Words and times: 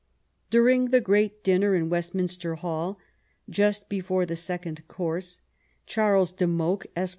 During 0.49 0.85
the 0.85 0.99
great 0.99 1.43
dinner 1.43 1.75
in 1.75 1.87
Westminster 1.87 2.55
Hall, 2.55 2.97
"just 3.47 3.87
before 3.87 4.25
the 4.25 4.35
second 4.35 4.87
course, 4.87 5.41
Charles 5.85 6.31
Dymoke, 6.31 6.87
Esq. 6.95 7.09